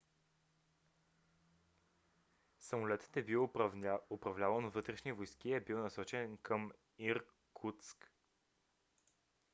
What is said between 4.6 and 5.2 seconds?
от вътрешни